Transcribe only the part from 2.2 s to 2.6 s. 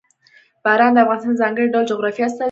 استازیتوب کوي.